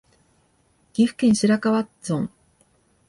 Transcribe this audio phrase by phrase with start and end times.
[0.93, 2.31] 岐阜県白川村